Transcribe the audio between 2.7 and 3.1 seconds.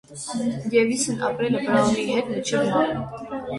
մահ։